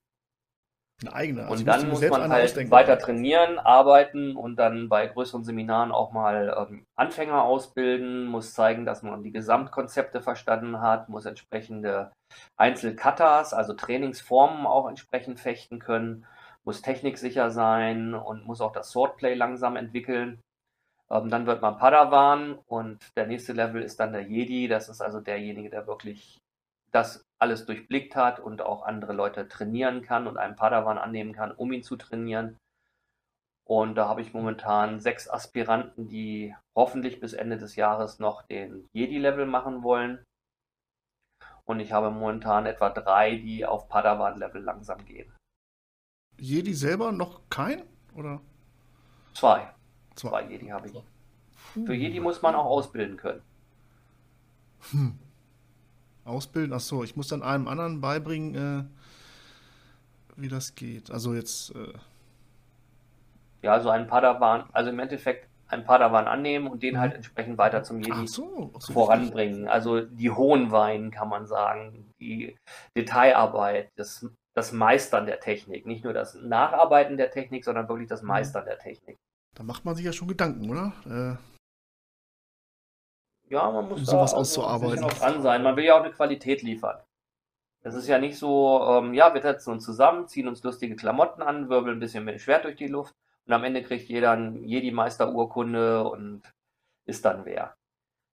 [1.01, 1.41] Eine eigene.
[1.43, 6.11] Also und dann muss man halt weiter trainieren, arbeiten und dann bei größeren Seminaren auch
[6.11, 12.11] mal ähm, Anfänger ausbilden, muss zeigen, dass man die Gesamtkonzepte verstanden hat, muss entsprechende
[12.59, 16.25] Einzelkatas, also Trainingsformen auch entsprechend fechten können,
[16.63, 20.39] muss techniksicher sein und muss auch das Swordplay langsam entwickeln.
[21.09, 24.67] Ähm, dann wird man Padawan und der nächste Level ist dann der Jedi.
[24.67, 26.37] Das ist also derjenige, der wirklich
[26.91, 31.51] das alles durchblickt hat und auch andere Leute trainieren kann und einen Padawan annehmen kann,
[31.51, 32.57] um ihn zu trainieren.
[33.67, 38.87] Und da habe ich momentan sechs Aspiranten, die hoffentlich bis Ende des Jahres noch den
[38.93, 40.23] Jedi-Level machen wollen.
[41.65, 45.35] Und ich habe momentan etwa drei, die auf Padawan-Level langsam gehen.
[46.37, 47.83] Jedi selber noch kein?
[48.15, 48.39] Oder?
[49.33, 49.73] Zwei.
[50.17, 50.93] Zwei, Zwei Jedi habe ich.
[51.85, 53.41] Für Jedi muss man auch ausbilden können.
[54.91, 55.17] Hm.
[56.25, 56.73] Ausbilden?
[56.73, 58.83] Achso, ich muss dann einem anderen beibringen, äh,
[60.35, 61.11] wie das geht.
[61.11, 61.73] Also jetzt.
[61.75, 61.93] Äh...
[63.61, 66.99] Ja, also einen Padawan, also im Endeffekt einen Padawan annehmen und den mhm.
[66.99, 69.67] halt entsprechend weiter zum Jedi so, so voranbringen.
[69.67, 69.71] Richtig.
[69.71, 72.55] Also die hohen Weinen kann man sagen, die
[72.95, 78.21] Detailarbeit, das, das Meistern der Technik, nicht nur das Nacharbeiten der Technik, sondern wirklich das
[78.21, 78.29] mhm.
[78.29, 79.17] Meistern der Technik.
[79.57, 80.93] Da macht man sich ja schon Gedanken, oder?
[81.07, 81.35] Äh,
[83.51, 85.03] ja, man muss um sowas da auszuarbeiten.
[85.03, 85.63] Ein dran sein.
[85.63, 87.01] Man will ja auch eine Qualität liefern.
[87.81, 91.41] Es ist ja nicht so, ähm, ja, wir setzen uns zusammen, ziehen uns lustige Klamotten
[91.41, 93.15] an, wirbeln ein bisschen mit dem Schwert durch die Luft
[93.47, 96.43] und am Ende kriegt jeder ein Jedi-Meister-Urkunde und
[97.05, 97.75] ist dann wer.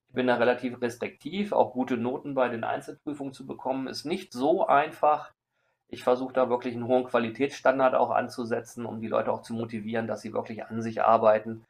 [0.09, 4.33] Ich bin da relativ restriktiv, auch gute Noten bei den Einzelprüfungen zu bekommen, ist nicht
[4.35, 5.33] so einfach.
[5.89, 10.07] Ich versuche da wirklich einen hohen Qualitätsstandard auch anzusetzen, um die Leute auch zu motivieren,
[10.07, 11.65] dass sie wirklich an sich arbeiten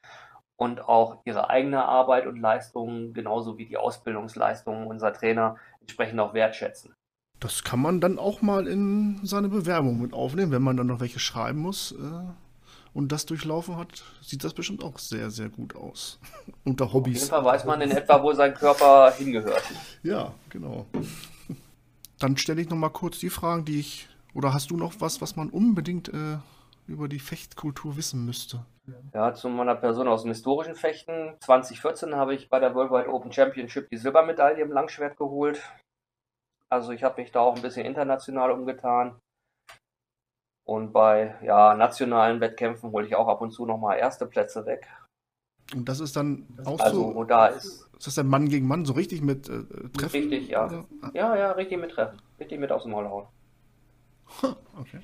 [0.56, 6.34] und auch ihre eigene Arbeit und Leistungen, genauso wie die Ausbildungsleistungen unserer Trainer, entsprechend auch
[6.34, 6.94] wertschätzen.
[7.40, 11.00] Das kann man dann auch mal in seine Bewerbung mit aufnehmen, wenn man dann noch
[11.00, 15.74] welche schreiben muss äh, und das durchlaufen hat, sieht das bestimmt auch sehr, sehr gut
[15.74, 16.20] aus.
[16.64, 17.16] Unter Hobbys.
[17.16, 19.64] Auf jeden Fall weiß man in etwa, wo sein Körper hingehört.
[20.02, 20.86] Ja, genau.
[22.18, 24.08] Dann stelle ich noch mal kurz die Fragen, die ich.
[24.34, 26.38] Oder hast du noch was, was man unbedingt äh,
[26.86, 28.64] über die Fechtkultur wissen müsste?
[29.12, 31.36] Ja, zu meiner Person aus dem historischen Fechten.
[31.40, 35.62] 2014 habe ich bei der Worldwide Open Championship die Silbermedaille im Langschwert geholt.
[36.68, 39.18] Also ich habe mich da auch ein bisschen international umgetan.
[40.66, 44.88] Und bei ja, nationalen Wettkämpfen hole ich auch ab und zu nochmal erste Plätze weg.
[45.72, 47.24] Und das ist dann auch also, so.
[47.24, 49.64] Da ist, ist das dann Mann gegen Mann, so richtig mit äh,
[49.96, 50.20] Treffen?
[50.20, 50.66] Richtig, ja.
[50.66, 50.86] Oder?
[51.14, 52.20] Ja, ja, richtig mit Treffen.
[52.38, 53.26] Richtig mit aus dem Maul hauen.
[54.78, 55.00] okay.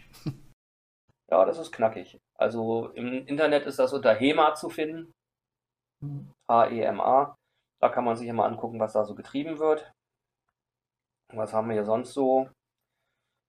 [1.31, 2.19] Ja, das ist knackig.
[2.35, 5.13] Also im Internet ist das unter HEMA zu finden.
[6.49, 7.37] H-E-M-A.
[7.81, 9.93] Da kann man sich immer angucken, was da so getrieben wird.
[11.33, 12.51] Was haben wir hier sonst so?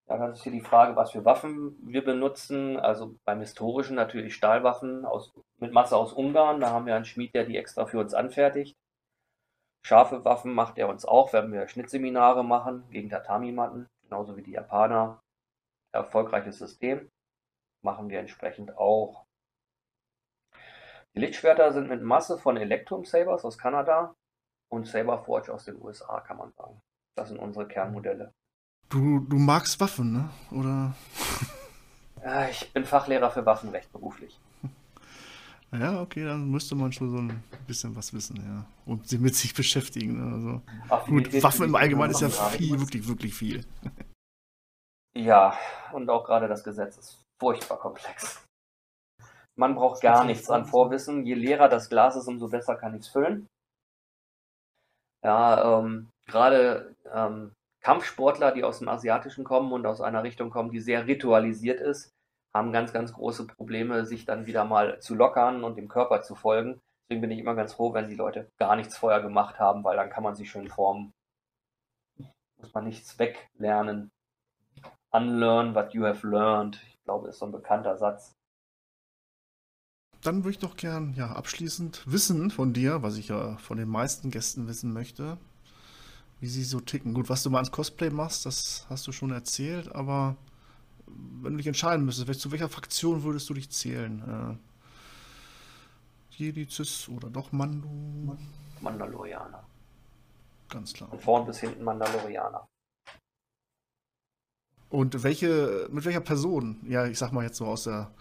[0.07, 2.77] Ja, das ist hier die Frage, was für Waffen wir benutzen.
[2.77, 6.59] Also beim historischen natürlich Stahlwaffen aus, mit Masse aus Ungarn.
[6.59, 8.75] Da haben wir einen Schmied, der die extra für uns anfertigt.
[9.83, 14.51] Scharfe Waffen macht er uns auch, wenn wir Schnittseminare machen gegen Tatami-Matten, genauso wie die
[14.51, 15.21] Japaner.
[15.91, 17.09] Erfolgreiches System
[17.83, 19.25] machen wir entsprechend auch.
[21.13, 24.15] Die Lichtschwerter sind mit Masse von Electrum Sabers aus Kanada
[24.69, 26.79] und Saber Forge aus den USA, kann man sagen.
[27.17, 28.33] Das sind unsere Kernmodelle.
[28.91, 30.29] Du, du magst Waffen, ne?
[30.51, 30.93] Oder?
[32.23, 34.39] Ja, ich bin Fachlehrer für Waffenrecht beruflich.
[35.73, 38.65] Ja, okay, dann müsste man schon so ein bisschen was wissen, ja.
[38.85, 40.17] Und sich mit sich beschäftigen.
[40.17, 40.61] Ne?
[40.89, 43.65] Also, gut, Waffen im Allgemeinen ist ja viel, wirklich, wirklich viel.
[45.13, 45.57] Ja,
[45.93, 48.43] und auch gerade das Gesetz ist furchtbar komplex.
[49.55, 51.25] Man braucht gar nichts an Vorwissen.
[51.25, 53.47] Je leerer das Glas ist, umso besser kann ich es füllen.
[55.23, 57.51] Ja, ähm, gerade ähm,
[57.81, 62.13] Kampfsportler, die aus dem Asiatischen kommen und aus einer Richtung kommen, die sehr ritualisiert ist,
[62.53, 66.35] haben ganz, ganz große Probleme, sich dann wieder mal zu lockern und dem Körper zu
[66.35, 66.81] folgen.
[67.03, 69.97] Deswegen bin ich immer ganz froh, wenn die Leute gar nichts vorher gemacht haben, weil
[69.97, 71.13] dann kann man sich schön formen.
[72.61, 74.11] Muss man nichts weglernen.
[75.11, 76.81] Unlearn what you have learned.
[76.87, 78.33] Ich glaube, ist so ein bekannter Satz.
[80.21, 83.89] Dann würde ich doch gern ja, abschließend wissen von dir, was ich ja von den
[83.89, 85.39] meisten Gästen wissen möchte,
[86.41, 87.13] wie sie so ticken.
[87.13, 90.35] Gut, was du mal als Cosplay machst, das hast du schon erzählt, aber
[91.05, 94.57] wenn du dich entscheiden müsstest, zu welcher Fraktion würdest du dich zählen?
[96.31, 98.35] Äh, Jedi, Cis oder doch Mandu?
[98.81, 99.63] Mandalorianer.
[100.69, 101.09] Ganz klar.
[101.09, 102.67] Von vorn bis hinten Mandalorianer.
[104.89, 108.11] Und welche, mit welcher Person, ja, ich sag mal jetzt so aus der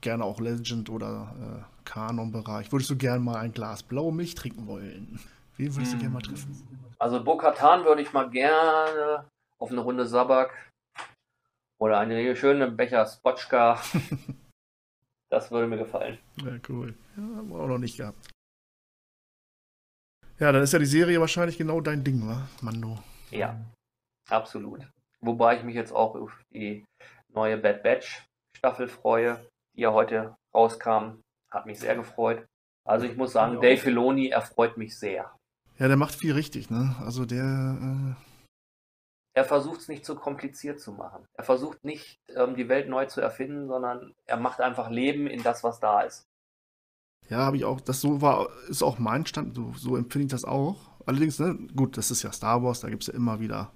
[0.00, 4.66] gerne auch Legend oder äh, Kanon-Bereich, würdest du gerne mal ein Glas blaue Milch trinken
[4.66, 5.18] wollen?
[5.56, 5.98] Wen würdest hm.
[5.98, 6.82] du gerne mal treffen?
[6.98, 9.28] Also Bo-Katan würde ich mal gerne
[9.58, 10.70] auf eine Runde Sabak
[11.80, 13.80] oder eine schöne Becher Spotchka.
[15.30, 16.18] das würde mir gefallen.
[16.36, 16.94] Ja, cool.
[17.16, 18.30] Ja, haben wir auch noch nicht gehabt.
[20.38, 22.98] Ja, dann ist ja die Serie wahrscheinlich genau dein Ding, wa, Mando?
[23.30, 23.60] Ja,
[24.28, 24.86] absolut.
[25.20, 26.84] Wobei ich mich jetzt auch auf die
[27.32, 28.24] neue Bad Batch
[28.56, 29.44] Staffel freue,
[29.76, 31.20] die ja heute rauskam.
[31.50, 32.46] Hat mich sehr gefreut.
[32.84, 35.36] Also ich muss sagen, Dave Filoni erfreut mich sehr.
[35.78, 36.94] Ja, der macht viel richtig, ne?
[37.00, 38.32] Also der, äh,
[39.34, 41.26] er versucht es nicht zu kompliziert zu machen.
[41.34, 45.42] Er versucht nicht, ähm, die Welt neu zu erfinden, sondern er macht einfach Leben in
[45.42, 46.28] das, was da ist.
[47.28, 47.80] Ja, habe ich auch.
[47.80, 49.54] Das so war, ist auch mein Stand.
[49.56, 50.76] So, so empfinde ich das auch.
[51.06, 53.72] Allerdings, ne, gut, das ist ja Star Wars, da gibt es ja immer wieder.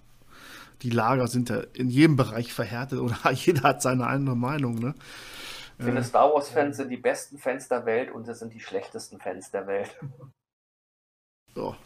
[0.82, 4.94] Die Lager sind ja in jedem Bereich verhärtet oder jeder hat seine andere Meinung, ne?
[5.78, 9.18] Ich finde, Star Wars-Fans sind die besten Fans der Welt und es sind die schlechtesten
[9.20, 9.94] Fans der Welt.
[11.56, 11.76] Ja,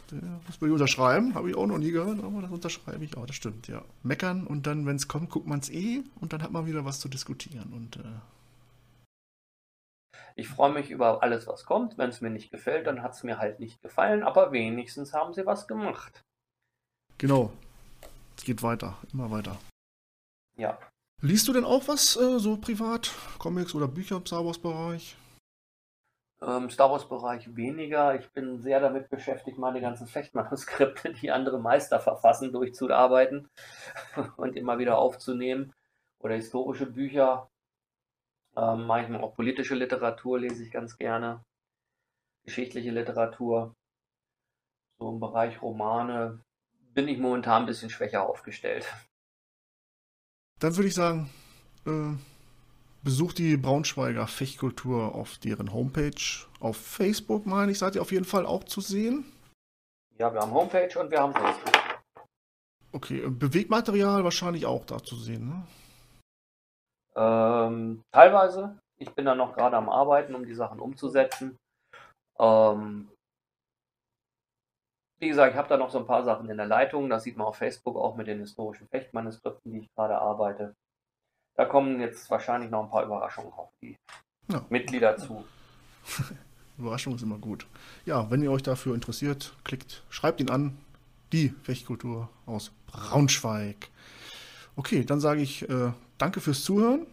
[0.47, 1.33] das will ich unterschreiben.
[1.33, 3.25] Habe ich auch noch nie gehört, aber das unterschreibe ich auch.
[3.25, 3.83] Das stimmt, ja.
[4.03, 6.85] Meckern und dann, wenn es kommt, guckt man es eh und dann hat man wieder
[6.85, 7.71] was zu diskutieren.
[7.73, 8.19] Und äh,
[10.35, 11.97] ich freue mich über alles, was kommt.
[11.97, 15.33] Wenn es mir nicht gefällt, dann hat es mir halt nicht gefallen, aber wenigstens haben
[15.33, 16.23] sie was gemacht.
[17.17, 17.51] Genau.
[18.37, 19.57] Es geht weiter, immer weiter.
[20.57, 20.77] Ja.
[21.21, 23.11] Liest du denn auch was äh, so privat?
[23.37, 25.15] Comics oder Bücher im Star Wars-Bereich?
[26.43, 28.15] Ähm, Star Wars-Bereich weniger.
[28.19, 33.47] Ich bin sehr damit beschäftigt, meine ganzen Fechtmanuskripte, die andere Meister verfassen, durchzuarbeiten
[34.37, 35.73] und immer wieder aufzunehmen.
[36.19, 37.49] Oder historische Bücher.
[38.55, 41.43] Ähm, manchmal auch politische Literatur lese ich ganz gerne.
[42.43, 43.75] Geschichtliche Literatur.
[44.99, 46.43] So im Bereich Romane
[46.93, 48.85] bin ich momentan ein bisschen schwächer aufgestellt.
[50.59, 51.29] Dann würde ich sagen,
[51.85, 52.13] äh,
[53.03, 56.45] besucht die Braunschweiger Fechtkultur auf deren Homepage.
[56.59, 59.25] Auf Facebook, meine ich, seid ihr auf jeden Fall auch zu sehen.
[60.17, 61.73] Ja, wir haben Homepage und wir haben Facebook.
[62.91, 65.65] Okay, Bewegmaterial wahrscheinlich auch da zu sehen, ne?
[67.15, 68.77] Ähm, teilweise.
[68.97, 71.57] Ich bin da noch gerade am Arbeiten, um die Sachen umzusetzen.
[72.37, 73.09] Ähm,
[75.19, 77.09] wie gesagt, ich habe da noch so ein paar Sachen in der Leitung.
[77.09, 80.75] Das sieht man auf Facebook auch mit den historischen Fechtmanuskripten, die ich gerade arbeite.
[81.55, 83.95] Da kommen jetzt wahrscheinlich noch ein paar Überraschungen auf die
[84.47, 84.65] ja.
[84.69, 85.45] Mitglieder zu.
[86.77, 87.67] Überraschung ist immer gut.
[88.05, 90.77] Ja, wenn ihr euch dafür interessiert, klickt, schreibt ihn an.
[91.31, 93.89] Die Fechtkultur aus Braunschweig.
[94.75, 97.07] Okay, dann sage ich äh, danke fürs Zuhören.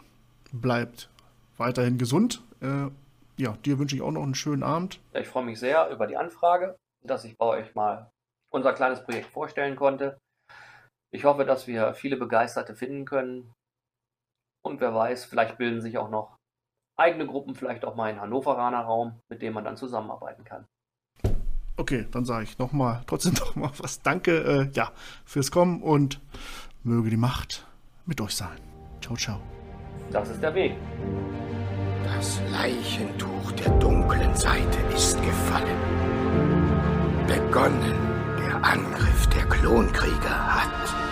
[0.50, 1.08] Bleibt
[1.56, 2.42] weiterhin gesund.
[2.60, 2.88] Äh,
[3.36, 5.00] ja, dir wünsche ich auch noch einen schönen Abend.
[5.12, 8.10] Ja, ich freue mich sehr über die Anfrage, dass ich bei euch mal
[8.50, 10.18] unser kleines Projekt vorstellen konnte.
[11.12, 13.52] Ich hoffe, dass wir viele Begeisterte finden können.
[14.68, 16.36] Und wer weiß, vielleicht bilden sich auch noch
[16.98, 20.66] eigene Gruppen, vielleicht auch mal in Hannoveraner Raum, mit dem man dann zusammenarbeiten kann.
[21.78, 24.02] Okay, dann sage ich nochmal, trotzdem nochmal was.
[24.02, 24.92] Danke, äh, ja,
[25.24, 26.20] fürs Kommen und
[26.82, 27.66] möge die Macht
[28.04, 28.58] mit euch sein.
[29.00, 29.40] Ciao, ciao.
[30.10, 30.74] Das ist der Weg.
[32.04, 35.78] Das Leichentuch der dunklen Seite ist gefallen.
[37.26, 37.94] Begonnen
[38.38, 41.08] der Angriff der Klonkrieger hat.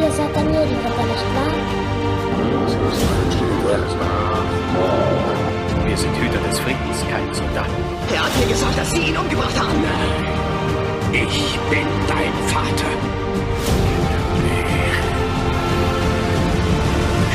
[0.00, 1.52] Ihr seid der Medienritter, nicht wahr?
[5.86, 7.72] Wir sind Hüter des Friedens, keine Soldaten.
[8.12, 9.84] Er hat mir gesagt, dass Sie ihn umgebracht haben.
[11.12, 12.92] Ich bin dein Vater.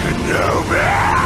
[0.01, 1.22] Kenobi!